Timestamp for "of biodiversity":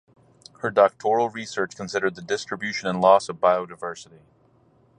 3.29-4.21